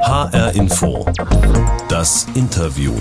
[0.00, 1.04] HR Info.
[1.88, 2.92] Das Interview.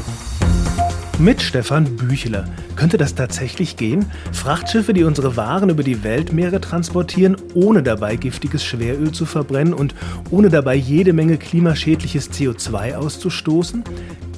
[1.19, 2.45] Mit Stefan Büchler.
[2.75, 4.05] Könnte das tatsächlich gehen?
[4.31, 9.95] Frachtschiffe, die unsere Waren über die Weltmeere transportieren, ohne dabei giftiges Schweröl zu verbrennen und
[10.31, 13.83] ohne dabei jede Menge klimaschädliches CO2 auszustoßen?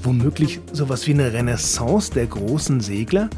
[0.04, 3.30] Womöglich sowas wie eine Renaissance der großen Segler?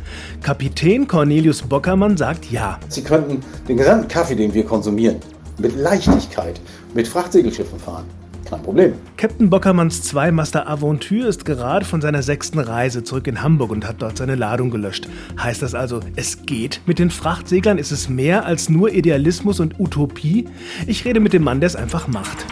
[0.42, 2.80] Kapitän Cornelius Bockermann sagt ja.
[2.90, 5.18] Sie könnten den gesamten Kaffee, den wir konsumieren,
[5.58, 6.60] mit Leichtigkeit
[6.94, 8.06] mit Frachtsegelschiffen fahren.
[8.52, 8.94] Kein Problem.
[9.16, 14.02] Captain Bockermanns Zweimaster Aventure ist gerade von seiner sechsten Reise zurück in Hamburg und hat
[14.02, 15.08] dort seine Ladung gelöscht.
[15.40, 17.78] Heißt das also, es geht mit den Frachtseglern?
[17.78, 20.50] Ist es mehr als nur Idealismus und Utopie?
[20.86, 22.46] Ich rede mit dem Mann, der es einfach macht.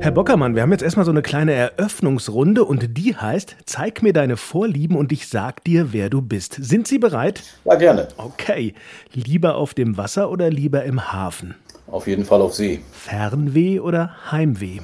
[0.00, 4.14] Herr Bockermann, wir haben jetzt erstmal so eine kleine Eröffnungsrunde und die heißt, zeig mir
[4.14, 6.56] deine Vorlieben und ich sag dir, wer du bist.
[6.58, 7.42] Sind Sie bereit?
[7.66, 8.08] Ja, gerne.
[8.16, 8.72] Okay.
[9.12, 11.56] Lieber auf dem Wasser oder lieber im Hafen?
[11.92, 12.80] Auf jeden Fall auf See.
[12.90, 14.80] Fernweh oder Heimweh?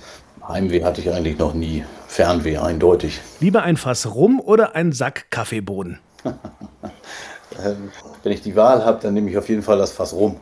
[0.46, 1.82] Heimweh hatte ich eigentlich noch nie.
[2.06, 3.20] Fernweh eindeutig.
[3.40, 5.98] Lieber ein Fass Rum oder ein Sack Kaffeebohnen?
[7.64, 7.90] Ähm,
[8.22, 10.36] wenn ich die Wahl habe, dann nehme ich auf jeden Fall das Fass Rum.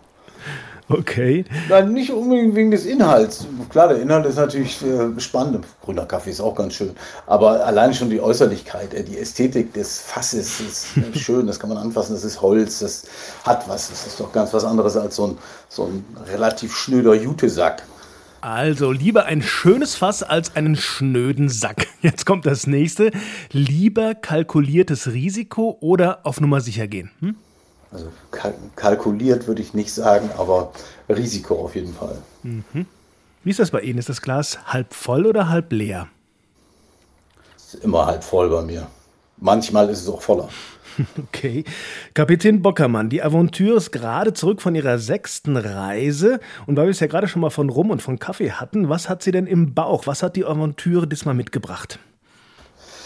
[1.07, 1.45] Okay.
[1.69, 3.45] Nein, nicht unbedingt wegen des Inhalts.
[3.71, 5.67] Klar, der Inhalt ist natürlich äh, spannend.
[5.83, 6.93] Grüner Kaffee ist auch ganz schön.
[7.27, 11.47] Aber allein schon die Äußerlichkeit, äh, die Ästhetik des Fasses ist äh, schön.
[11.49, 12.15] Das kann man anfassen.
[12.15, 12.79] Das ist Holz.
[12.79, 13.05] Das
[13.45, 13.91] hat was.
[13.91, 17.83] Das ist doch ganz was anderes als so ein, so ein relativ schnöder Jutesack.
[18.41, 21.89] Also lieber ein schönes Fass als einen schnöden Sack.
[22.01, 23.11] Jetzt kommt das nächste.
[23.51, 27.11] Lieber kalkuliertes Risiko oder auf Nummer sicher gehen?
[27.19, 27.35] Hm?
[27.93, 28.09] Also
[28.75, 30.73] kalkuliert würde ich nicht sagen, aber
[31.09, 32.19] Risiko auf jeden Fall.
[32.43, 32.87] Mhm.
[33.45, 33.99] Wie ist das bei Ihnen?
[33.99, 36.09] Ist das Glas halb voll oder halb leer?
[37.57, 38.89] Ist immer halb voll bei mir.
[39.37, 40.49] Manchmal ist es auch voller.
[41.29, 41.65] Okay.
[42.15, 46.41] Kapitän Bockermann, die Aventure ist gerade zurück von ihrer sechsten Reise.
[46.67, 49.11] Und weil wir es ja gerade schon mal von Rum und von Kaffee hatten, was
[49.11, 50.07] hat sie denn im Bauch?
[50.07, 51.99] Was hat die Aventure diesmal mitgebracht?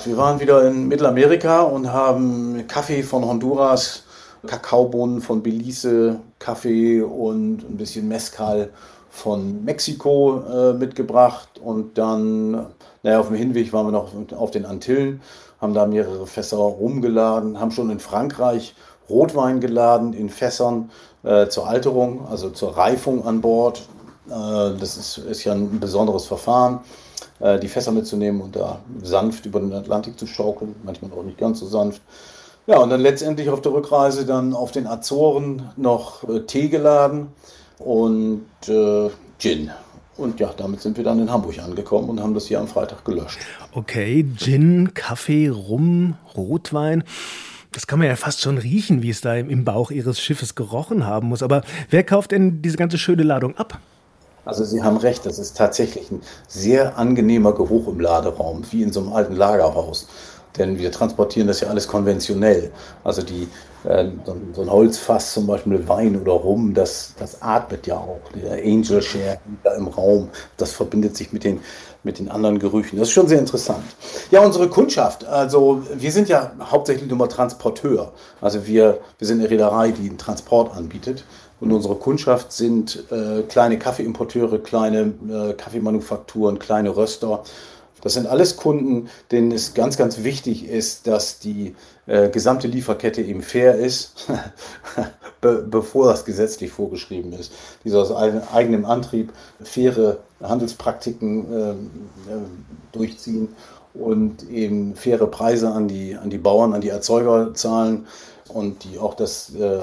[0.05, 4.05] Wir waren wieder in Mittelamerika und haben Kaffee von Honduras
[4.47, 8.71] Kakaobohnen von Belize, Kaffee und ein bisschen Mezcal
[9.11, 11.61] von Mexiko äh, mitgebracht.
[11.63, 12.67] Und dann,
[13.03, 15.21] naja, auf dem Hinweg waren wir noch auf den Antillen,
[15.61, 18.75] haben da mehrere Fässer rumgeladen, haben schon in Frankreich
[19.11, 20.91] Rotwein geladen in Fässern
[21.23, 23.83] äh, zur Alterung, also zur Reifung an Bord.
[24.29, 24.31] Äh,
[24.79, 26.81] das ist, ist ja ein besonderes Verfahren,
[27.41, 31.39] äh, die Fässer mitzunehmen und da sanft über den Atlantik zu schaukeln, manchmal auch nicht
[31.39, 32.01] ganz so sanft.
[32.71, 37.27] Ja, und dann letztendlich auf der Rückreise dann auf den Azoren noch äh, Tee geladen
[37.81, 39.11] und äh,
[39.41, 39.73] Gin.
[40.17, 43.05] Und ja, damit sind wir dann in Hamburg angekommen und haben das hier am Freitag
[43.05, 43.41] gelöscht.
[43.73, 47.03] Okay, Gin, Kaffee, Rum, Rotwein.
[47.73, 51.05] Das kann man ja fast schon riechen, wie es da im Bauch Ihres Schiffes gerochen
[51.09, 51.43] haben muss.
[51.43, 53.81] Aber wer kauft denn diese ganze schöne Ladung ab?
[54.45, 58.93] Also Sie haben recht, das ist tatsächlich ein sehr angenehmer Geruch im Laderaum, wie in
[58.93, 60.07] so einem alten Lagerhaus.
[60.59, 62.71] Denn wir transportieren das ja alles konventionell.
[63.05, 63.49] Also die,
[63.85, 64.07] äh,
[64.55, 68.21] so, ein Holzfass zum Beispiel mit Wein oder Rum, das, das atmet ja auch.
[68.35, 69.39] Der Angel Share
[69.77, 71.61] im Raum, das verbindet sich mit den,
[72.03, 72.99] mit den anderen Gerüchen.
[72.99, 73.85] Das ist schon sehr interessant.
[74.31, 75.25] Ja, unsere Kundschaft.
[75.25, 78.13] Also wir sind ja hauptsächlich nur mal Transporteur.
[78.41, 81.25] Also wir, wir sind eine Reederei, die einen Transport anbietet.
[81.61, 87.45] Und unsere Kundschaft sind äh, kleine Kaffeeimporteure, kleine äh, Kaffeemanufakturen, kleine Röster
[88.01, 91.75] das sind alles Kunden, denen es ganz, ganz wichtig ist, dass die
[92.07, 94.27] äh, gesamte Lieferkette eben fair ist,
[95.41, 97.53] be bevor das gesetzlich vorgeschrieben ist.
[97.85, 101.77] Die aus eigenem Antrieb faire Handelspraktiken äh, äh,
[102.93, 103.49] durchziehen
[103.95, 108.07] und eben faire Preise an die, an die Bauern, an die Erzeuger zahlen
[108.51, 109.81] und die auch das, äh,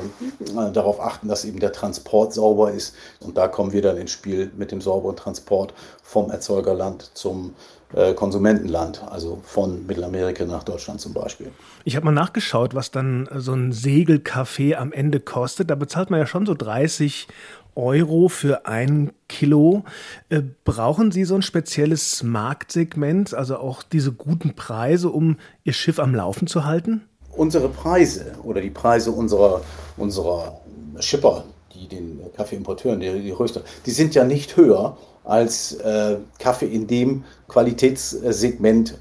[0.73, 2.95] darauf achten, dass eben der Transport sauber ist.
[3.19, 5.73] Und da kommen wir dann ins Spiel mit dem sauberen Transport
[6.03, 7.53] vom Erzeugerland zum
[7.93, 11.51] äh, Konsumentenland, also von Mittelamerika nach Deutschland zum Beispiel.
[11.85, 15.69] Ich habe mal nachgeschaut, was dann so ein Segelkaffee am Ende kostet.
[15.69, 17.27] Da bezahlt man ja schon so 30
[17.75, 19.85] Euro für ein Kilo.
[20.29, 25.99] Äh, brauchen Sie so ein spezielles Marktsegment, also auch diese guten Preise, um Ihr Schiff
[25.99, 27.07] am Laufen zu halten?
[27.37, 29.61] Unsere Preise oder die Preise unserer,
[29.95, 30.59] unserer
[30.99, 31.43] Schipper,
[31.73, 34.97] die den Kaffeeimporteuren, die, die Röster, die sind ja nicht höher
[35.27, 38.97] als äh, Kaffee in dem Qualitätssegment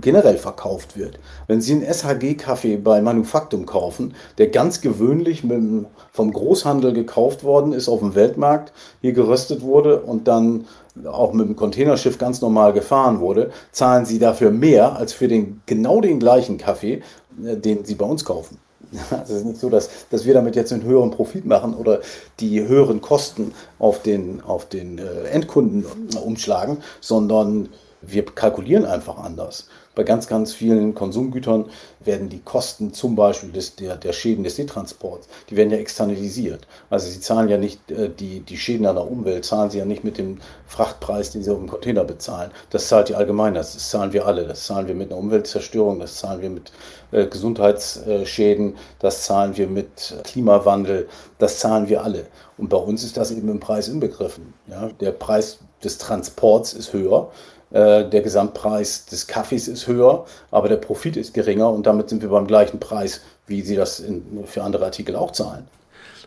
[0.00, 1.20] generell verkauft wird.
[1.46, 7.72] Wenn Sie einen SHG-Kaffee bei Manufaktum kaufen, der ganz gewöhnlich mit, vom Großhandel gekauft worden
[7.72, 10.66] ist auf dem Weltmarkt, hier geröstet wurde und dann
[11.06, 15.62] auch mit dem Containerschiff ganz normal gefahren wurde, zahlen Sie dafür mehr als für den
[15.66, 17.02] genau den gleichen Kaffee,
[17.36, 18.58] den Sie bei uns kaufen.
[19.10, 22.00] Also es ist nicht so, dass, dass wir damit jetzt einen höheren Profit machen oder
[22.40, 25.86] die höheren Kosten auf den, auf den äh, Endkunden
[26.22, 27.68] umschlagen, sondern
[28.02, 29.68] wir kalkulieren einfach anders.
[29.94, 31.66] Bei ganz, ganz vielen Konsumgütern
[32.00, 36.66] werden die Kosten zum Beispiel des, der, der Schäden des Seetransports, die werden ja externalisiert.
[36.88, 39.84] Also sie zahlen ja nicht äh, die, die Schäden an der Umwelt, zahlen sie ja
[39.84, 42.50] nicht mit dem Frachtpreis, den sie auf dem Container bezahlen.
[42.70, 44.46] Das zahlt die Allgemeinheit, das zahlen wir alle.
[44.46, 46.72] Das zahlen wir mit einer Umweltzerstörung, das zahlen wir mit
[47.10, 51.06] äh, Gesundheitsschäden, das zahlen wir mit Klimawandel,
[51.38, 52.26] das zahlen wir alle.
[52.56, 54.54] Und bei uns ist das eben im Preis inbegriffen.
[54.68, 54.88] Ja?
[55.00, 57.30] Der Preis des Transports ist höher
[57.72, 62.28] der Gesamtpreis des Kaffees ist höher, aber der Profit ist geringer und damit sind wir
[62.28, 65.66] beim gleichen Preis, wie Sie das in, für andere Artikel auch zahlen.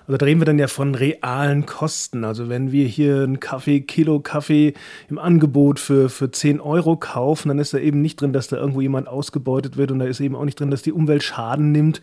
[0.08, 2.26] Also da reden wir dann ja von realen Kosten.
[2.26, 4.76] Also wenn wir hier einen Kaffee, Kilo Kaffee
[5.10, 8.58] im Angebot für, für 10 Euro kaufen, dann ist da eben nicht drin, dass da
[8.58, 11.72] irgendwo jemand ausgebeutet wird und da ist eben auch nicht drin, dass die Umwelt Schaden
[11.72, 12.02] nimmt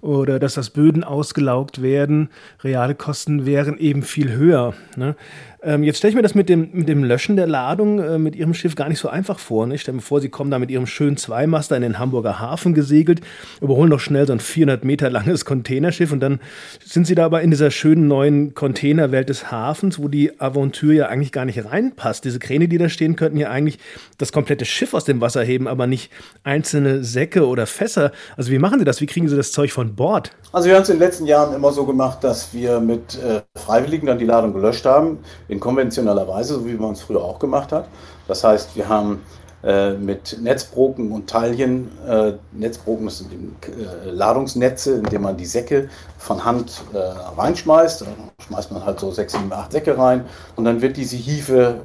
[0.00, 2.30] oder dass das Böden ausgelaugt werden.
[2.62, 4.74] Reale Kosten wären eben viel höher.
[4.96, 5.16] Ne?
[5.62, 8.34] Ähm, jetzt stelle ich mir das mit dem, mit dem Löschen der Ladung äh, mit
[8.34, 9.66] Ihrem Schiff gar nicht so einfach vor.
[9.66, 9.74] Ne?
[9.74, 12.72] Ich stelle mir vor, Sie kommen da mit Ihrem schönen Zweimaster in den Hamburger Hafen
[12.72, 13.20] gesegelt,
[13.60, 16.40] überholen noch schnell so ein 400 Meter langes Containerschiff und dann
[16.82, 21.08] sind Sie da aber in dieser schönen neuen Containerwelt des Hafens, wo die Aventur ja
[21.08, 22.24] eigentlich gar nicht reinpasst.
[22.24, 23.78] Diese Kräne, die da stehen, könnten ja eigentlich
[24.16, 26.10] das komplette Schiff aus dem Wasser heben, aber nicht
[26.42, 28.12] einzelne Säcke oder Fässer.
[28.36, 29.02] Also wie machen Sie das?
[29.02, 30.30] Wie kriegen Sie das Zeug von Bord?
[30.52, 33.42] Also wir haben es in den letzten Jahren immer so gemacht, dass wir mit äh,
[33.54, 35.18] Freiwilligen dann die Ladung gelöscht haben
[35.50, 37.86] in konventioneller Weise, so wie man es früher auch gemacht hat.
[38.28, 39.22] Das heißt, wir haben
[39.62, 45.90] äh, mit Netzbroken und Taillen, äh, Netzbroken sind äh, Ladungsnetze, in denen man die Säcke
[46.18, 48.02] von Hand äh, reinschmeißt.
[48.02, 48.06] Da
[48.46, 50.24] schmeißt man halt so sechs, sieben, acht Säcke rein
[50.56, 51.80] und dann wird diese Hiefe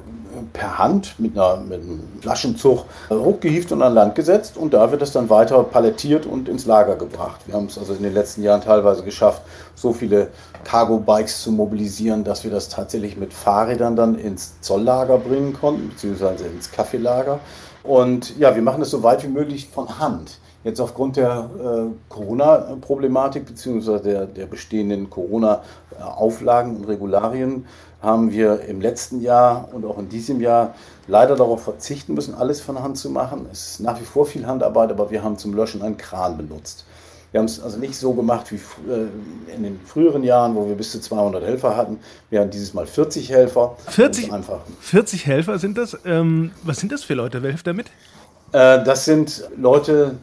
[0.52, 5.02] per Hand mit, einer, mit einem Flaschenzug hochgehieft und an Land gesetzt und da wird
[5.02, 7.40] es dann weiter palettiert und ins Lager gebracht.
[7.46, 9.42] Wir haben es also in den letzten Jahren teilweise geschafft,
[9.74, 10.28] so viele
[10.64, 16.46] Cargo-Bikes zu mobilisieren, dass wir das tatsächlich mit Fahrrädern dann ins Zolllager bringen konnten, beziehungsweise
[16.46, 17.40] ins Kaffeelager.
[17.82, 20.38] Und ja, wir machen das so weit wie möglich von Hand.
[20.66, 27.66] Jetzt aufgrund der äh, Corona-Problematik beziehungsweise der, der bestehenden Corona-Auflagen und Regularien
[28.02, 30.74] haben wir im letzten Jahr und auch in diesem Jahr
[31.08, 33.46] leider darauf verzichten müssen, alles von Hand zu machen.
[33.50, 36.84] Es ist nach wie vor viel Handarbeit, aber wir haben zum Löschen einen Kran benutzt.
[37.32, 39.08] Wir haben es also nicht so gemacht wie äh,
[39.54, 41.98] in den früheren Jahren, wo wir bis zu 200 Helfer hatten.
[42.30, 43.76] Wir haben dieses Mal 40 Helfer.
[43.88, 44.60] 40, einfach.
[44.80, 45.98] 40 Helfer sind das?
[46.04, 47.42] Ähm, was sind das für Leute?
[47.42, 47.88] Wer hilft damit?
[48.52, 50.14] Äh, das sind Leute,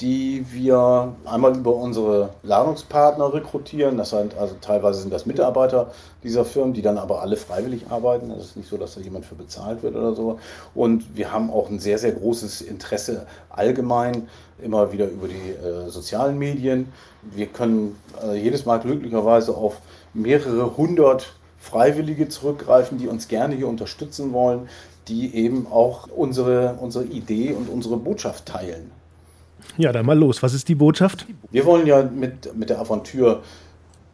[0.00, 3.98] die wir einmal über unsere Ladungspartner rekrutieren.
[3.98, 5.90] Das heißt, also teilweise sind das Mitarbeiter
[6.22, 8.30] dieser Firmen, die dann aber alle freiwillig arbeiten.
[8.30, 10.38] Es ist nicht so, dass da jemand für bezahlt wird oder so.
[10.74, 14.28] Und wir haben auch ein sehr, sehr großes Interesse allgemein
[14.62, 16.92] immer wieder über die äh, sozialen Medien.
[17.22, 19.76] Wir können äh, jedes Mal glücklicherweise auf
[20.14, 24.68] mehrere hundert Freiwillige zurückgreifen, die uns gerne hier unterstützen wollen,
[25.08, 28.90] die eben auch unsere, unsere Idee und unsere Botschaft teilen.
[29.76, 30.42] Ja, dann mal los.
[30.42, 31.26] Was ist die Botschaft?
[31.50, 33.42] Wir wollen ja mit, mit der Aventur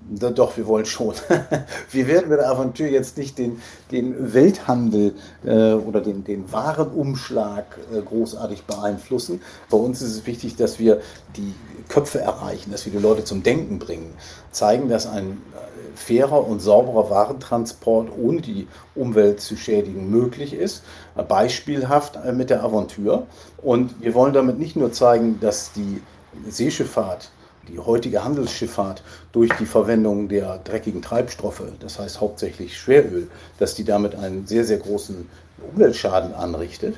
[0.08, 1.14] doch, wir wollen schon.
[1.90, 3.60] wir werden mit der Aventur jetzt nicht den,
[3.90, 5.14] den Welthandel
[5.44, 9.40] äh, oder den, den Warenumschlag äh, großartig beeinflussen.
[9.68, 11.00] Bei uns ist es wichtig, dass wir
[11.36, 11.54] die
[11.88, 14.14] Köpfe erreichen, dass wir die Leute zum Denken bringen,
[14.52, 20.84] zeigen, dass ein äh, fairer und sauberer Warentransport ohne die Umwelt zu schädigen möglich ist.
[21.28, 23.26] Beispielhaft äh, mit der Aventur.
[23.58, 26.00] Und wir wollen damit nicht nur zeigen, dass die
[26.48, 27.30] Seeschifffahrt
[27.68, 33.84] die heutige Handelsschifffahrt durch die Verwendung der dreckigen Treibstoffe, das heißt hauptsächlich Schweröl, dass die
[33.84, 35.28] damit einen sehr, sehr großen
[35.72, 36.96] Umweltschaden anrichtet.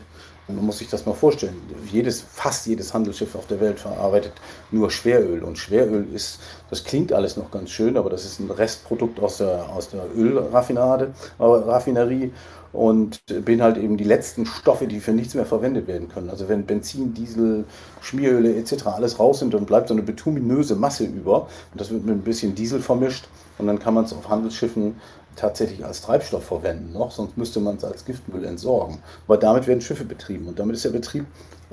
[0.51, 1.61] Man muss sich das mal vorstellen.
[1.93, 4.33] Jedes, fast jedes Handelsschiff auf der Welt verarbeitet
[4.71, 5.43] nur Schweröl.
[5.45, 9.39] Und Schweröl ist, das klingt alles noch ganz schön, aber das ist ein Restprodukt aus
[9.39, 12.33] der, aus der Ölraffinade, äh, Raffinerie
[12.73, 16.31] und beinhaltet eben die letzten Stoffe, die für nichts mehr verwendet werden können.
[16.31, 17.65] Also wenn Benzin, Diesel,
[18.01, 18.87] Schmieröle etc.
[18.87, 22.23] alles raus sind, dann bleibt so eine bituminöse Masse über und das wird mit ein
[22.23, 24.97] bisschen Diesel vermischt und dann kann man es auf Handelsschiffen
[25.37, 28.99] tatsächlich als Treibstoff verwenden noch, sonst müsste man es als Giftmüll entsorgen.
[29.27, 31.27] Aber damit werden Schiffe betrieben und damit ist der Betrieb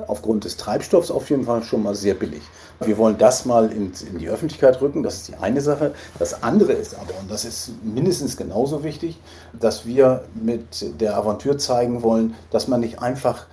[0.08, 2.42] aufgrund des Treibstoffs auf jeden Fall schon mal sehr billig.
[2.82, 5.94] Wir wollen das mal in, in, die Öffentlichkeit rücken, das ist die eine Sache.
[6.20, 9.20] Das andere ist aber, und das ist mindestens genauso wichtig,
[9.58, 13.46] dass wir mit der Aventur zeigen wollen, dass man nicht einfach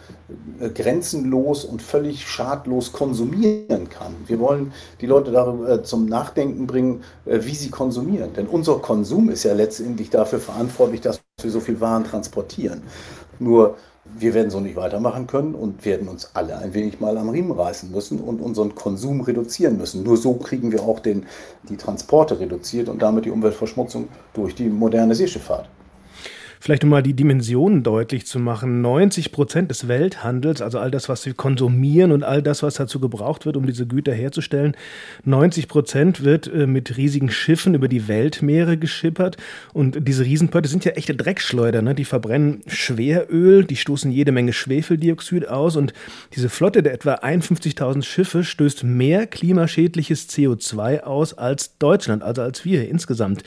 [0.74, 4.14] grenzenlos und völlig schadlos konsumieren kann.
[4.26, 8.32] Wir wollen die Leute darüber äh, zum Nachdenken bringen, äh, wie sie konsumieren.
[8.34, 12.82] Denn unser Konsum ist ja letztendlich dafür verantwortlich, dass wir so viel Waren transportieren.
[13.38, 13.76] Nur
[14.18, 17.52] Wir werden so nicht weitermachen können und werden uns alle ein wenig mal am Riemen
[17.52, 20.02] reißen müssen und unseren Konsum reduzieren müssen.
[20.02, 21.26] Nur so kriegen wir auch den,
[21.68, 25.68] die Transporte reduziert und damit die Umweltverschmutzung durch die moderne Seeschifffahrt.
[26.62, 28.82] Vielleicht um mal die Dimensionen deutlich zu machen.
[28.82, 33.00] 90 Prozent des Welthandels, also all das, was wir konsumieren und all das, was dazu
[33.00, 34.76] gebraucht wird, um diese Güter herzustellen,
[35.24, 39.38] 90 Prozent wird äh, mit riesigen Schiffen über die Weltmeere geschippert.
[39.72, 41.82] Und diese Riesenpötte sind ja echte Dreckschleuder.
[41.82, 41.96] Ne?
[41.96, 45.74] Die verbrennen Schweröl, die stoßen jede Menge Schwefeldioxid aus.
[45.74, 45.92] Und
[46.36, 52.64] diese Flotte der etwa 51.000 Schiffe stößt mehr klimaschädliches CO2 aus als Deutschland, also als
[52.64, 53.42] wir insgesamt.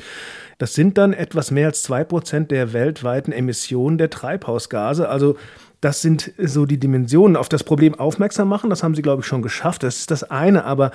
[0.57, 5.09] Das sind dann etwas mehr als zwei Prozent der weltweiten Emissionen der Treibhausgase.
[5.09, 5.35] Also
[5.81, 7.35] das sind so die Dimensionen.
[7.35, 9.83] Auf das Problem aufmerksam machen, das haben Sie, glaube ich, schon geschafft.
[9.83, 10.63] Das ist das eine.
[10.65, 10.91] Aber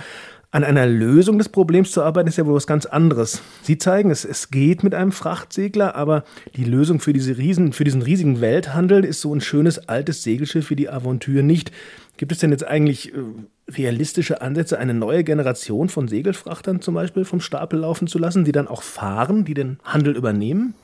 [0.51, 3.41] an einer Lösung des Problems zu arbeiten, ist ja wohl was ganz anderes.
[3.63, 6.25] Sie zeigen, es, es geht mit einem Frachtsegler, aber
[6.57, 10.71] die Lösung für, diese Riesen, für diesen riesigen Welthandel ist so ein schönes altes Segelschiff
[10.71, 11.71] wie die Aventure nicht.
[12.21, 13.23] Gibt es denn jetzt eigentlich äh,
[13.71, 18.53] realistische Ansätze, eine neue Generation von Segelfrachtern zum Beispiel vom Stapel laufen zu lassen, die
[18.53, 20.75] dann auch fahren, die den Handel übernehmen?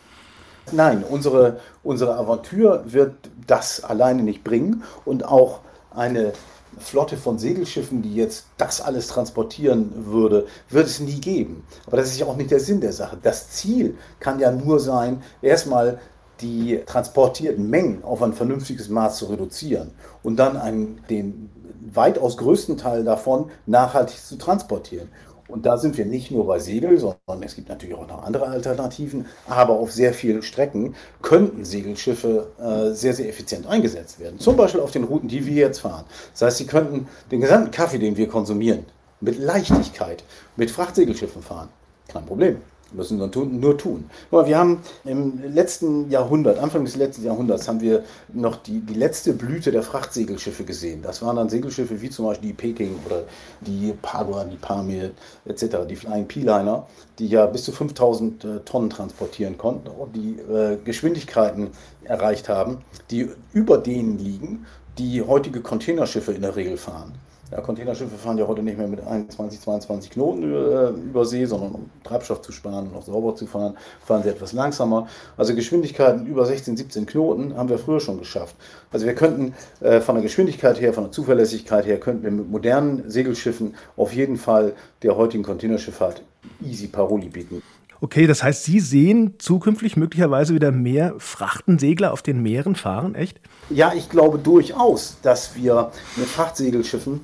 [0.72, 3.12] Nein, unsere, unsere Aventur wird
[3.46, 6.32] das alleine nicht bringen und auch eine
[6.78, 11.64] Flotte von Segelschiffen, die jetzt das alles transportieren würde, wird es nie geben.
[11.86, 13.18] Aber das ist ja auch nicht der Sinn der Sache.
[13.22, 15.98] Das Ziel kann ja nur sein, erstmal
[16.40, 19.90] die transportierten Mengen auf ein vernünftiges Maß zu reduzieren
[20.22, 21.50] und dann einen, den
[21.92, 25.08] weitaus größten Teil davon nachhaltig zu transportieren.
[25.48, 28.48] Und da sind wir nicht nur bei Segel, sondern es gibt natürlich auch noch andere
[28.48, 29.26] Alternativen.
[29.46, 34.40] Aber auf sehr vielen Strecken könnten Segelschiffe äh, sehr, sehr effizient eingesetzt werden.
[34.40, 36.04] Zum Beispiel auf den Routen, die wir jetzt fahren.
[36.32, 38.86] Das heißt, sie könnten den gesamten Kaffee, den wir konsumieren,
[39.20, 40.24] mit Leichtigkeit
[40.56, 41.68] mit Frachtsegelschiffen fahren.
[42.08, 42.60] Kein Problem
[42.92, 44.10] müssen nur tun.
[44.30, 48.94] Aber wir haben im letzten Jahrhundert, Anfang des letzten Jahrhunderts, haben wir noch die, die
[48.94, 51.02] letzte Blüte der Frachtsegelschiffe gesehen.
[51.02, 53.24] Das waren dann Segelschiffe wie zum Beispiel die Peking oder
[53.60, 55.10] die Padua, die Pamir
[55.44, 56.86] etc., die Flying P-Liner,
[57.18, 61.70] die ja bis zu 5000 äh, Tonnen transportieren konnten und die äh, Geschwindigkeiten
[62.04, 62.78] erreicht haben,
[63.10, 64.66] die über denen liegen,
[64.98, 67.14] die heutige Containerschiffe in der Regel fahren.
[67.52, 71.44] Ja, Containerschiffe fahren ja heute nicht mehr mit 21, 22 Knoten über, äh, über See,
[71.44, 75.06] sondern um Treibstoff zu sparen und auch sauber zu fahren, fahren sie etwas langsamer.
[75.36, 78.56] Also Geschwindigkeiten über 16, 17 Knoten haben wir früher schon geschafft.
[78.90, 82.50] Also wir könnten äh, von der Geschwindigkeit her, von der Zuverlässigkeit her, könnten wir mit
[82.50, 84.72] modernen Segelschiffen auf jeden Fall
[85.04, 86.22] der heutigen Containerschifffahrt
[86.64, 87.62] easy Paroli bieten.
[88.00, 93.40] Okay, das heißt, Sie sehen zukünftig möglicherweise wieder mehr Frachtensegler auf den Meeren fahren, echt?
[93.70, 97.20] Ja, ich glaube durchaus, dass wir mit Frachtsegelschiffen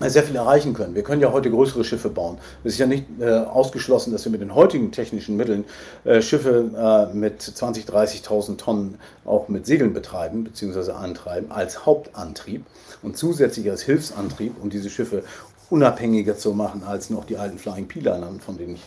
[0.00, 0.94] sehr viel erreichen können.
[0.94, 2.38] Wir können ja heute größere Schiffe bauen.
[2.64, 5.64] Es ist ja nicht äh, ausgeschlossen, dass wir mit den heutigen technischen Mitteln
[6.04, 10.92] äh, Schiffe äh, mit 20.000, 30.000 Tonnen auch mit Segeln betreiben bzw.
[10.92, 12.64] antreiben als Hauptantrieb
[13.02, 15.22] und zusätzlich als Hilfsantrieb, um diese Schiffe
[15.70, 18.82] unabhängiger zu machen als noch die alten Flying P-Liner, von denen ich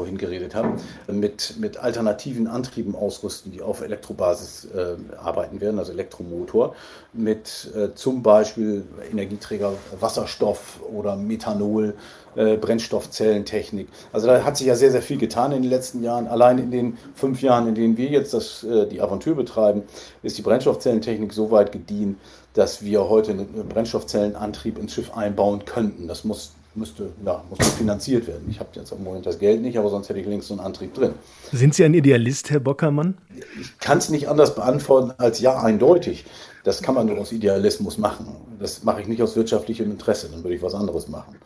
[0.00, 0.78] vorhin geredet habe,
[1.12, 6.74] mit, mit alternativen Antrieben ausrüsten, die auf Elektrobasis äh, arbeiten werden, also Elektromotor,
[7.12, 11.96] mit äh, zum Beispiel Energieträger Wasserstoff oder Methanol,
[12.34, 13.88] äh, Brennstoffzellentechnik.
[14.10, 16.26] Also da hat sich ja sehr, sehr viel getan in den letzten Jahren.
[16.28, 19.82] Allein in den fünf Jahren, in denen wir jetzt das, äh, die Aventur betreiben,
[20.22, 22.18] ist die Brennstoffzellentechnik so weit gediehen,
[22.54, 26.08] dass wir heute einen Brennstoffzellenantrieb ins Schiff einbauen könnten.
[26.08, 28.46] Das muss müsste, ja, muss finanziert werden.
[28.50, 30.60] Ich habe jetzt im Moment das Geld nicht, aber sonst hätte ich links so einen
[30.60, 31.14] Antrieb drin.
[31.52, 33.18] Sind Sie ein Idealist, Herr Bockermann?
[33.60, 36.24] Ich kann es nicht anders beantworten als ja, eindeutig.
[36.64, 38.28] Das kann man nur aus Idealismus machen.
[38.58, 41.36] Das mache ich nicht aus wirtschaftlichem Interesse, dann würde ich was anderes machen.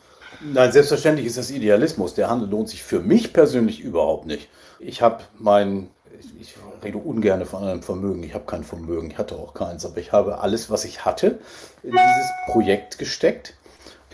[0.53, 2.15] Nein, selbstverständlich ist das Idealismus.
[2.15, 4.49] Der Handel lohnt sich für mich persönlich überhaupt nicht.
[4.79, 5.89] Ich habe mein,
[6.41, 8.23] ich rede ungern von einem Vermögen.
[8.25, 11.39] Ich habe kein Vermögen, ich hatte auch keins, aber ich habe alles, was ich hatte,
[11.83, 13.55] in dieses Projekt gesteckt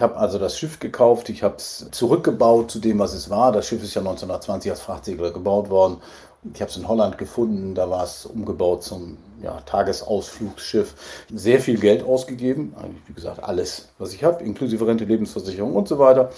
[0.00, 3.52] ich habe also das Schiff gekauft, ich habe es zurückgebaut zu dem, was es war.
[3.52, 5.98] Das Schiff ist ja 1920 als Frachtsegler gebaut worden.
[6.54, 10.94] Ich habe es in Holland gefunden, da war es umgebaut zum ja, Tagesausflugsschiff.
[11.34, 15.86] Sehr viel Geld ausgegeben, eigentlich wie gesagt alles, was ich habe, inklusive Rente, Lebensversicherung und
[15.86, 16.30] so weiter.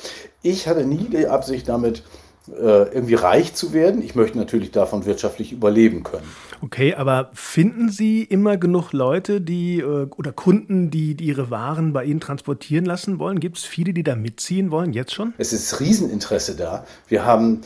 [0.43, 2.03] Ich hatte nie die Absicht damit,
[2.49, 4.03] äh, irgendwie reich zu werden.
[4.03, 6.29] Ich möchte natürlich davon wirtschaftlich überleben können.
[6.63, 11.93] Okay, aber finden Sie immer genug Leute, die äh, oder Kunden, die, die ihre Waren
[11.93, 13.41] bei Ihnen transportieren lassen wollen?
[13.41, 15.35] Gibt es viele, die da mitziehen wollen, jetzt schon?
[15.39, 16.87] Es ist Rieseninteresse da.
[17.09, 17.63] Wir haben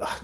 [0.00, 0.20] ach,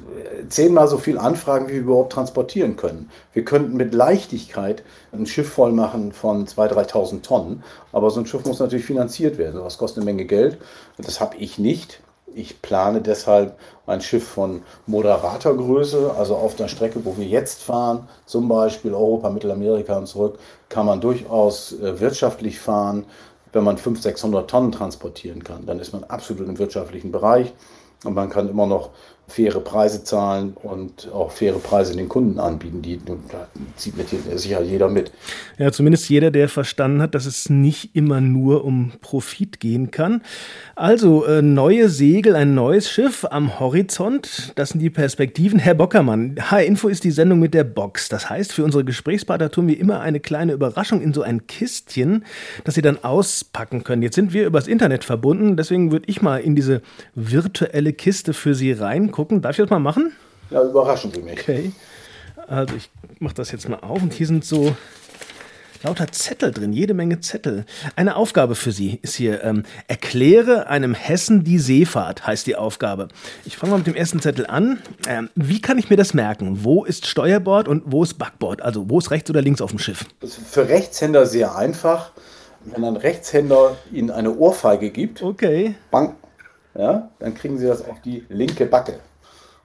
[0.48, 3.08] zehnmal so viele Anfragen, wie wir überhaupt transportieren können.
[3.34, 4.82] Wir könnten mit Leichtigkeit
[5.12, 9.38] ein Schiff voll machen von 2.000, 3.000 Tonnen, aber so ein Schiff muss natürlich finanziert
[9.38, 9.60] werden.
[9.62, 10.58] Das kostet eine Menge Geld.
[10.96, 12.00] Das habe ich nicht.
[12.34, 17.62] Ich plane deshalb ein Schiff von moderater Größe, also auf der Strecke, wo wir jetzt
[17.62, 23.06] fahren, zum Beispiel Europa, Mittelamerika und zurück, kann man durchaus äh, wirtschaftlich fahren,
[23.52, 25.66] wenn man 500, 600 Tonnen transportieren kann.
[25.66, 27.52] Dann ist man absolut im wirtschaftlichen Bereich
[28.04, 28.90] und man kann immer noch
[29.28, 32.80] faire Preise zahlen und auch faire Preise den Kunden anbieten.
[32.80, 32.98] Die
[33.76, 35.12] zieht mit sicher jeder mit.
[35.58, 40.22] Ja, zumindest jeder, der verstanden hat, dass es nicht immer nur um Profit gehen kann.
[40.76, 44.52] Also äh, neue Segel, ein neues Schiff am Horizont.
[44.56, 45.58] Das sind die Perspektiven.
[45.58, 48.08] Herr Bockermann, H-Info ist die Sendung mit der Box.
[48.08, 52.24] Das heißt, für unsere Gesprächspartner tun wir immer eine kleine Überraschung in so ein Kistchen,
[52.64, 54.00] das Sie dann auspacken können.
[54.00, 56.80] Jetzt sind wir übers Internet verbunden, deswegen würde ich mal in diese
[57.14, 59.42] virtuelle Kiste für Sie reingucken gucken.
[59.42, 60.12] Darf ich das mal machen?
[60.48, 61.40] Ja, überraschen Sie mich.
[61.40, 61.72] Okay.
[62.46, 64.76] Also ich mache das jetzt mal auf und hier sind so
[65.82, 67.66] lauter Zettel drin, jede Menge Zettel.
[67.96, 73.08] Eine Aufgabe für Sie ist hier, ähm, erkläre einem Hessen die Seefahrt, heißt die Aufgabe.
[73.44, 74.78] Ich fange mal mit dem ersten Zettel an.
[75.08, 76.60] Ähm, wie kann ich mir das merken?
[76.62, 78.62] Wo ist Steuerbord und wo ist Backbord?
[78.62, 80.04] Also wo ist rechts oder links auf dem Schiff?
[80.20, 82.12] Das ist für Rechtshänder sehr einfach.
[82.64, 85.74] Wenn ein Rechtshänder Ihnen eine Ohrfeige gibt, okay.
[86.78, 89.00] Ja, dann kriegen Sie das auf die linke Backe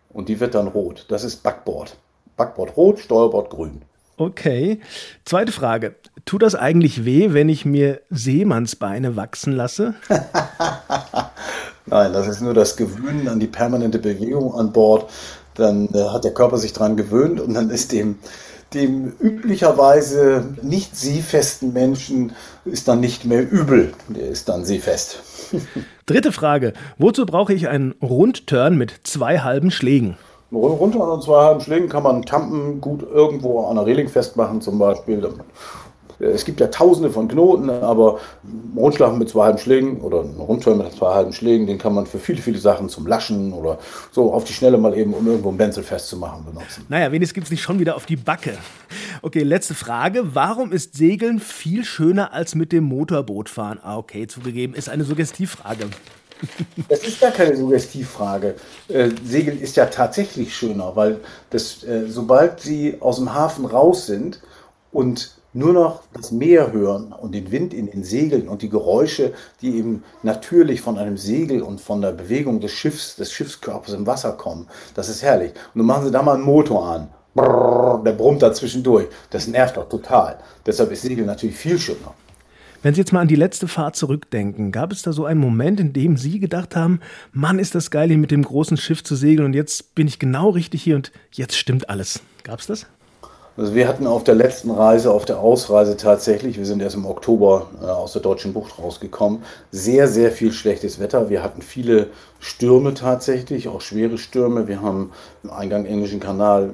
[0.09, 1.05] und die wird dann rot.
[1.09, 1.95] Das ist Backbord.
[2.35, 3.83] Backbord rot, Steuerbord grün.
[4.17, 4.79] Okay.
[5.23, 5.95] Zweite Frage.
[6.25, 9.93] Tut das eigentlich weh, wenn ich mir Seemannsbeine wachsen lasse?
[11.85, 15.11] Nein, das ist nur das Gewöhnen an die permanente Bewegung an Bord.
[15.55, 18.17] Dann äh, hat der Körper sich daran gewöhnt und dann ist dem,
[18.73, 22.33] dem üblicherweise nicht seefesten Menschen
[22.65, 23.93] ist dann nicht mehr übel.
[24.09, 25.21] Der ist dann seefest.
[26.05, 26.73] Dritte Frage.
[26.97, 30.17] Wozu brauche ich einen Rundturn mit zwei halben Schlägen?
[30.51, 34.77] Rundturn und zwei halben Schlägen kann man Tampen gut irgendwo an der Reling festmachen zum
[34.77, 35.27] Beispiel.
[36.19, 40.35] Es gibt ja tausende von Knoten, aber ein Rundschlag mit zwei halben Schlägen oder ein
[40.39, 43.79] Rundturm mit zwei halben Schlägen, den kann man für viele, viele Sachen zum Laschen oder
[44.11, 46.85] so auf die Schnelle mal eben, um irgendwo ein Benzel festzumachen, benutzen.
[46.89, 48.57] Naja, wenigstens gibt es nicht schon wieder auf die Backe.
[49.21, 50.35] Okay, letzte Frage.
[50.35, 53.79] Warum ist Segeln viel schöner als mit dem Motorboot fahren?
[53.83, 55.85] Ah, okay, zugegeben, ist eine Suggestivfrage.
[56.89, 58.55] Das ist gar keine Suggestivfrage.
[58.89, 64.07] Äh, Segeln ist ja tatsächlich schöner, weil das, äh, sobald Sie aus dem Hafen raus
[64.07, 64.41] sind
[64.91, 69.33] und nur noch das Meer hören und den Wind in den Segeln und die Geräusche,
[69.61, 74.07] die eben natürlich von einem Segel und von der Bewegung des Schiffs, des Schiffskörpers im
[74.07, 74.67] Wasser kommen.
[74.95, 75.51] Das ist herrlich.
[75.73, 77.07] Und dann machen Sie da mal einen Motor an.
[77.35, 79.07] Brrr, der brummt da zwischendurch.
[79.29, 80.37] Das nervt doch total.
[80.65, 82.13] Deshalb ist Segeln natürlich viel schöner.
[82.83, 85.79] Wenn Sie jetzt mal an die letzte Fahrt zurückdenken, gab es da so einen Moment,
[85.79, 86.99] in dem Sie gedacht haben,
[87.31, 90.19] Mann, ist das geil, hier mit dem großen Schiff zu segeln und jetzt bin ich
[90.19, 92.21] genau richtig hier und jetzt stimmt alles.
[92.43, 92.85] Gab es das?
[93.55, 97.05] Also wir hatten auf der letzten Reise, auf der Ausreise tatsächlich, wir sind erst im
[97.05, 101.29] Oktober äh, aus der Deutschen Bucht rausgekommen, sehr, sehr viel schlechtes Wetter.
[101.29, 102.07] Wir hatten viele
[102.39, 104.67] Stürme tatsächlich, auch schwere Stürme.
[104.67, 105.11] Wir haben
[105.43, 106.71] im Eingang Englischen Kanal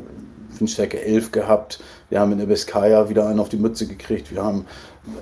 [0.58, 1.82] Windstärke 11 gehabt.
[2.10, 4.32] Wir haben in der Biscaya wieder einen auf die Mütze gekriegt.
[4.32, 4.66] Wir haben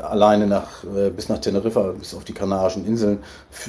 [0.01, 3.19] alleine nach, äh, bis nach Teneriffa, bis auf die Kanarischen Inseln,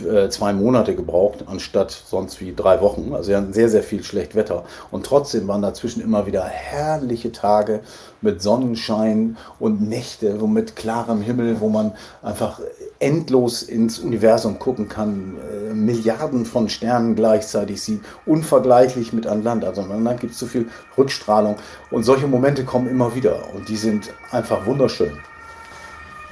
[0.07, 3.13] äh, zwei Monate gebraucht, anstatt sonst wie drei Wochen.
[3.15, 4.65] Also wir hatten sehr, sehr viel schlecht Wetter.
[4.91, 7.81] Und trotzdem waren dazwischen immer wieder herrliche Tage
[8.21, 12.61] mit Sonnenschein und Nächte, wo mit klarem Himmel, wo man einfach
[12.99, 19.65] endlos ins Universum gucken kann, äh, Milliarden von Sternen gleichzeitig sieht, unvergleichlich mit an Land.
[19.65, 21.57] Also an Land gibt es so viel Rückstrahlung.
[21.91, 25.13] Und solche Momente kommen immer wieder und die sind einfach wunderschön.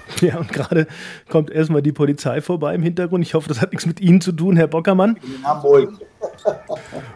[0.20, 0.86] Ja, und gerade
[1.28, 3.24] kommt erstmal die Polizei vorbei im Hintergrund.
[3.24, 5.18] Ich hoffe, das hat nichts mit Ihnen zu tun, Herr Bockermann.
[5.22, 5.92] In Hamburg.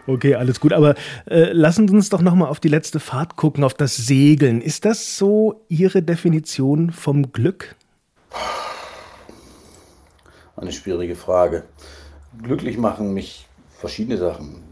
[0.07, 0.73] Okay, alles gut.
[0.73, 4.61] Aber äh, lassen Sie uns doch nochmal auf die letzte Fahrt gucken, auf das Segeln.
[4.61, 7.75] Ist das so Ihre Definition vom Glück?
[10.55, 11.63] Eine schwierige Frage.
[12.41, 14.63] Glücklich machen mich verschiedene Sachen.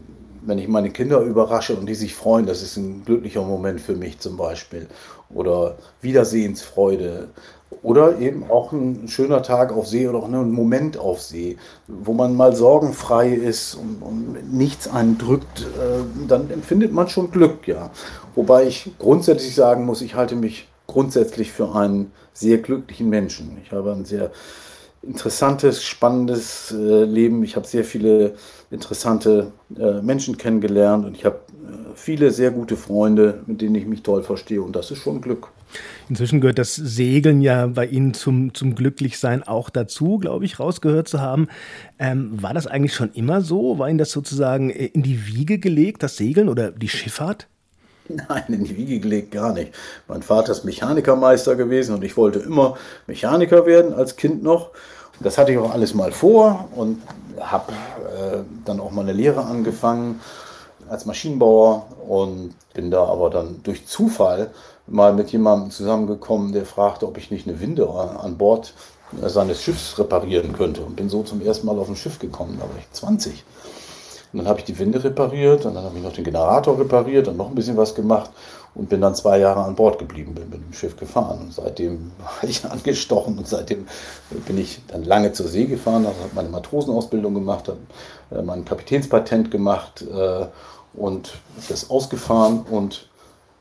[0.42, 3.94] Wenn ich meine Kinder überrasche und die sich freuen, das ist ein glücklicher Moment für
[3.94, 4.88] mich zum Beispiel.
[5.28, 7.28] Oder Wiedersehensfreude
[7.82, 11.56] oder eben auch ein schöner Tag auf See oder auch ein Moment auf See,
[11.86, 17.30] wo man mal sorgenfrei ist und, und nichts einen drückt, äh, dann empfindet man schon
[17.30, 17.90] Glück, ja.
[18.34, 23.58] Wobei ich grundsätzlich sagen muss, ich halte mich grundsätzlich für einen sehr glücklichen Menschen.
[23.64, 24.32] Ich habe ein sehr
[25.02, 27.42] interessantes, spannendes äh, Leben.
[27.44, 28.34] Ich habe sehr viele
[28.70, 33.86] interessante äh, Menschen kennengelernt und ich habe äh, viele sehr gute Freunde, mit denen ich
[33.86, 35.48] mich toll verstehe und das ist schon Glück.
[36.08, 41.08] Inzwischen gehört das Segeln ja bei Ihnen zum, zum Glücklichsein auch dazu, glaube ich, rausgehört
[41.08, 41.48] zu haben.
[41.98, 43.78] Ähm, war das eigentlich schon immer so?
[43.78, 47.46] War Ihnen das sozusagen äh, in die Wiege gelegt, das Segeln oder die Schifffahrt?
[48.08, 49.72] Nein, in die Wiege gelegt gar nicht.
[50.08, 54.70] Mein Vater ist Mechanikermeister gewesen und ich wollte immer Mechaniker werden als Kind noch.
[55.20, 57.02] Das hatte ich auch alles mal vor und
[57.38, 60.20] habe äh, dann auch meine Lehre angefangen
[60.90, 64.50] als Maschinenbauer und bin da aber dann durch Zufall
[64.86, 68.74] mal mit jemandem zusammengekommen, der fragte, ob ich nicht eine Winde an Bord
[69.22, 72.64] seines Schiffs reparieren könnte und bin so zum ersten Mal auf ein Schiff gekommen, da
[72.64, 73.44] war ich 20.
[74.32, 77.26] Und dann habe ich die Winde repariert und dann habe ich noch den Generator repariert
[77.26, 78.30] und noch ein bisschen was gemacht
[78.74, 81.40] und bin dann zwei Jahre an Bord geblieben, bin mit dem Schiff gefahren.
[81.40, 83.86] Und seitdem war ich angestochen und seitdem
[84.46, 87.78] bin ich dann lange zur See gefahren, also habe meine Matrosenausbildung gemacht, habe
[88.30, 90.46] äh, mein Kapitänspatent gemacht äh,
[90.94, 91.32] und
[91.68, 92.62] das ausgefahren.
[92.62, 93.08] Und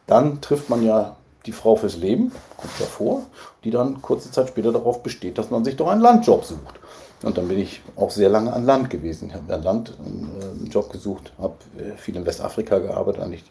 [0.08, 1.16] dann trifft man ja
[1.46, 3.24] die Frau fürs Leben, kommt ja vor,
[3.64, 6.80] die dann kurze Zeit später darauf besteht, dass man sich doch einen Landjob sucht.
[7.22, 9.30] Und dann bin ich auch sehr lange an Land gewesen.
[9.30, 13.44] Ich habe Land einen Job gesucht, habe äh, viel in Westafrika gearbeitet, eigentlich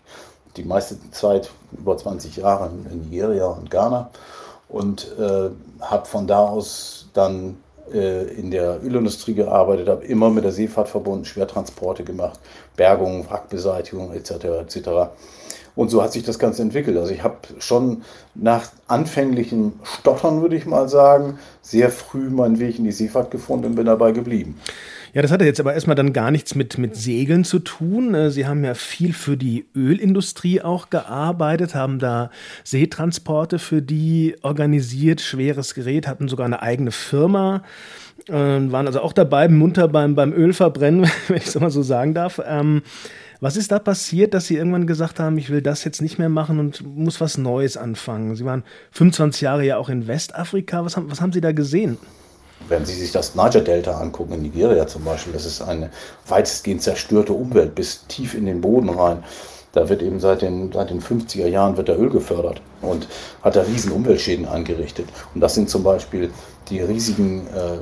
[0.57, 4.11] die meiste Zeit, über 20 Jahre in Nigeria und Ghana.
[4.69, 10.44] Und äh, habe von da aus dann äh, in der Ölindustrie gearbeitet, habe immer mit
[10.44, 12.38] der Seefahrt verbunden, Schwertransporte gemacht,
[12.77, 14.31] Bergung, Wrackbeseitigung etc.
[14.61, 14.88] etc.
[15.74, 16.96] Und so hat sich das Ganze entwickelt.
[16.96, 18.03] Also ich habe schon
[18.35, 23.66] nach anfänglichem Stottern, würde ich mal sagen, sehr früh meinen Weg in die Seefahrt gefunden
[23.66, 24.61] und bin dabei geblieben.
[25.14, 28.14] Ja, das hatte jetzt aber erstmal dann gar nichts mit, mit Segeln zu tun.
[28.14, 32.31] Äh, Sie haben ja viel für die Ölindustrie auch gearbeitet, haben da
[32.64, 37.62] Seetransporte für die organisiert, schweres Gerät, hatten sogar eine eigene Firma,
[38.29, 42.14] äh, waren also auch dabei, munter beim, beim Ölverbrennen, wenn ich es mal so sagen
[42.14, 42.40] darf.
[42.47, 42.83] Ähm,
[43.40, 46.29] was ist da passiert, dass Sie irgendwann gesagt haben, ich will das jetzt nicht mehr
[46.29, 48.35] machen und muss was Neues anfangen?
[48.35, 50.85] Sie waren 25 Jahre ja auch in Westafrika.
[50.85, 51.99] Was haben, was haben Sie da gesehen?
[52.68, 55.90] Wenn Sie sich das Niger-Delta angucken, in Nigeria zum Beispiel, das ist eine
[56.27, 59.25] weitestgehend zerstörte Umwelt bis tief in den Boden rein.
[59.73, 63.07] Da wird eben seit den, seit den 50er Jahren wird der Öl gefördert und
[63.42, 65.09] hat da riesen Umweltschäden angerichtet.
[65.35, 66.31] Und das sind zum Beispiel
[66.68, 67.79] die riesigen äh,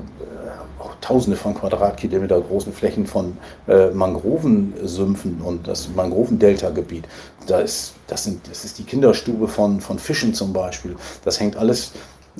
[1.07, 3.37] Tausende von Quadratkilometer großen Flächen von
[3.69, 7.05] äh, Mangrovensümpfen und das Mangrovendelta-Gebiet.
[7.47, 10.97] Da ist, das, sind, das ist die Kinderstube von, von Fischen zum Beispiel.
[11.25, 11.93] Das hängt alles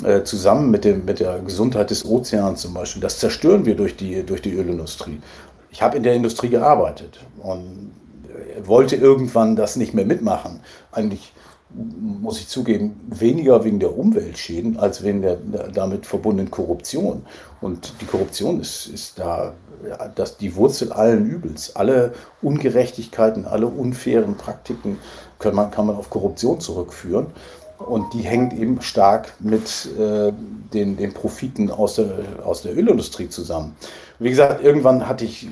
[0.05, 3.03] äh, zusammen mit, dem, mit der Gesundheit des Ozeans zum Beispiel.
[3.03, 5.21] Das zerstören wir durch die, durch die Ölindustrie.
[5.71, 7.93] Ich habe in der Industrie gearbeitet und
[8.65, 10.61] wollte irgendwann das nicht mehr mitmachen.
[10.93, 11.33] Eigentlich
[11.75, 17.27] muss ich zugeben, weniger wegen der Umweltschäden als wegen der, der damit verbundenen Korruption.
[17.61, 19.55] Und die Korruption ist, ist da
[19.87, 21.77] ja, das, die Wurzel allen Übels.
[21.77, 24.99] Alle Ungerechtigkeiten, alle unfairen Praktiken
[25.39, 27.27] kann man, kann man auf Korruption zurückführen.
[27.79, 30.33] Und die hängt eben stark mit äh,
[30.73, 32.11] den, den Profiten aus der,
[32.45, 33.77] aus der Ölindustrie zusammen.
[34.19, 35.49] Wie gesagt, irgendwann hatte ich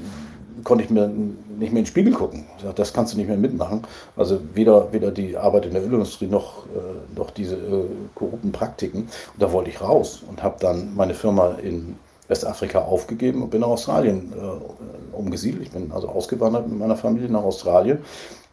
[0.64, 2.46] konnte ich mir nicht mehr in den Spiegel gucken.
[2.74, 3.82] Das kannst du nicht mehr mitmachen.
[4.16, 7.84] Also weder, weder die Arbeit in der Ölindustrie noch, äh, noch diese äh,
[8.14, 9.02] korrupten Praktiken.
[9.02, 11.96] Und da wollte ich raus und habe dann meine Firma in
[12.28, 15.62] Westafrika aufgegeben und bin nach Australien äh, umgesiedelt.
[15.62, 17.98] Ich bin also ausgewandert mit meiner Familie nach Australien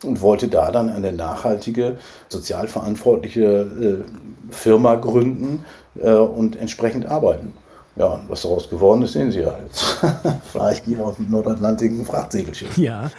[0.04, 1.98] und wollte da dann eine nachhaltige,
[2.30, 5.66] sozialverantwortliche äh, Firma gründen
[6.00, 7.54] äh, und entsprechend arbeiten.
[7.98, 9.54] Ja, was daraus geworden ist, sehen Sie ja.
[9.64, 9.98] Jetzt
[10.72, 12.78] ich hier auf dem Nordatlantik ein Frachtsegelschiff.
[12.78, 13.12] Ja.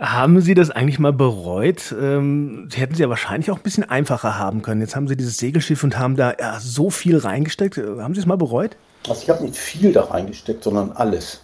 [0.00, 1.94] Haben Sie das eigentlich mal bereut?
[1.98, 4.80] Ähm, Sie hätten Sie ja wahrscheinlich auch ein bisschen einfacher haben können.
[4.80, 7.78] Jetzt haben Sie dieses Segelschiff und haben da ja, so viel reingesteckt.
[7.78, 8.76] Haben Sie es mal bereut?
[9.08, 11.40] Also ich habe nicht viel da reingesteckt, sondern alles.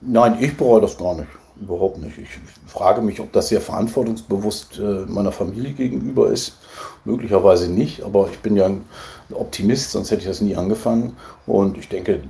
[0.00, 1.28] Nein, ich bereue das gar nicht.
[1.60, 2.16] Überhaupt nicht.
[2.18, 2.28] Ich
[2.66, 6.56] frage mich, ob das sehr verantwortungsbewusst äh, meiner Familie gegenüber ist.
[7.04, 8.84] Möglicherweise nicht, aber ich bin ja ein
[9.32, 11.16] Optimist, sonst hätte ich das nie angefangen.
[11.46, 12.20] Und ich denke,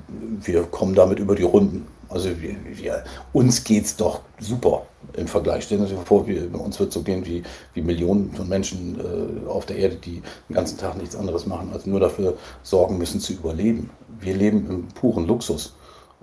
[0.40, 1.86] wir kommen damit über die Runden.
[2.08, 5.64] Also wir, wir, uns geht es doch super im Vergleich.
[5.64, 7.42] Stellen Sie sich vor, wir, uns wird so gehen wie,
[7.74, 11.70] wie Millionen von Menschen äh, auf der Erde, die den ganzen Tag nichts anderes machen,
[11.72, 13.90] als nur dafür sorgen müssen zu überleben.
[14.20, 15.74] Wir leben im puren Luxus.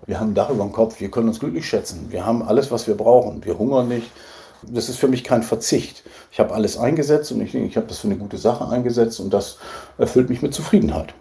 [0.05, 2.07] Wir haben ein Dach über dem Kopf, wir können uns glücklich schätzen.
[2.09, 3.43] Wir haben alles, was wir brauchen.
[3.43, 4.11] Wir hungern nicht.
[4.61, 6.03] Das ist für mich kein Verzicht.
[6.31, 9.19] Ich habe alles eingesetzt und ich denke, ich habe das für eine gute Sache eingesetzt
[9.19, 9.57] und das
[9.97, 11.13] erfüllt mich mit Zufriedenheit.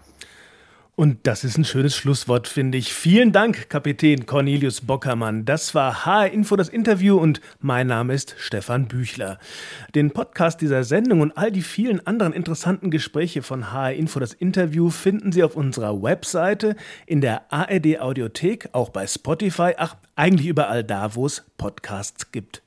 [0.96, 2.94] Und das ist ein schönes Schlusswort, finde ich.
[2.94, 5.44] Vielen Dank, Kapitän Cornelius Bockermann.
[5.44, 9.40] Das war HR Info das Interview und mein Name ist Stefan Büchler.
[9.96, 14.35] Den Podcast dieser Sendung und all die vielen anderen interessanten Gespräche von HR Info das
[14.35, 16.76] Interview finden Sie auf unserer Webseite,
[17.07, 22.63] in der ARD Audiothek, auch bei Spotify, ach, eigentlich überall da, wo es Podcasts gibt.